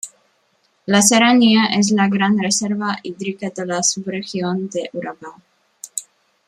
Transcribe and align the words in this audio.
La 0.87 1.03
serranía 1.03 1.67
es 1.75 1.91
la 1.91 2.07
gran 2.07 2.39
reserva 2.39 2.97
hídrica 3.03 3.51
de 3.51 3.65
la 3.67 3.83
subregión 3.83 4.67
de 4.67 4.89
Urabá. 4.93 5.35